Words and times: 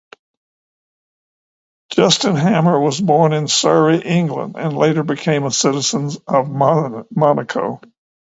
Justin 1.91 2.35
Hammer 2.35 2.79
was 2.79 2.99
born 2.99 3.33
in 3.33 3.47
Surrey, 3.47 3.99
England 3.99 4.55
and 4.57 4.75
later 4.75 5.03
became 5.03 5.43
a 5.43 5.51
citizen 5.51 6.09
of 6.25 6.49
Monaco. 6.49 7.79